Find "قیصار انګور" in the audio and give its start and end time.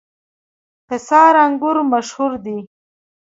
0.89-1.77